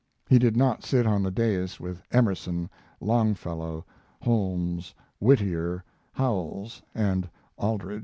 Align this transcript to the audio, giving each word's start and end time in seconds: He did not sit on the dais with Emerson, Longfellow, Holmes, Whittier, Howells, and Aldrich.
He 0.27 0.39
did 0.39 0.57
not 0.57 0.83
sit 0.83 1.05
on 1.05 1.21
the 1.21 1.29
dais 1.29 1.79
with 1.79 2.01
Emerson, 2.11 2.71
Longfellow, 2.99 3.85
Holmes, 4.23 4.95
Whittier, 5.19 5.83
Howells, 6.13 6.81
and 6.95 7.29
Aldrich. 7.57 7.99